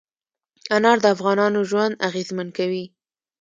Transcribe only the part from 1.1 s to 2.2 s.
افغانانو ژوند